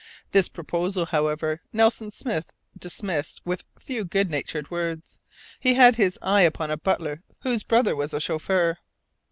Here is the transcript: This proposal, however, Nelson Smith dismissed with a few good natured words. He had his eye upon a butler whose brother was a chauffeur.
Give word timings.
This 0.31 0.49
proposal, 0.49 1.05
however, 1.05 1.61
Nelson 1.71 2.09
Smith 2.09 2.51
dismissed 2.75 3.39
with 3.45 3.63
a 3.77 3.79
few 3.79 4.03
good 4.03 4.31
natured 4.31 4.71
words. 4.71 5.19
He 5.59 5.75
had 5.75 5.95
his 5.97 6.17
eye 6.23 6.41
upon 6.41 6.71
a 6.71 6.77
butler 6.77 7.21
whose 7.43 7.61
brother 7.61 7.95
was 7.95 8.11
a 8.11 8.19
chauffeur. 8.19 8.79